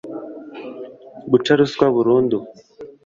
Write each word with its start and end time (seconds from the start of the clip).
guca 1.31 1.51
ruswa 1.59 1.85
burundu 1.95 2.37